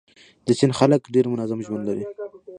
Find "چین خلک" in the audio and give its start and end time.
0.59-1.01